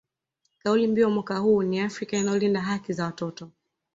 [0.59, 3.51] Kauli mbiu ya mwaka huu ni Afrika inayolinda haki za watoto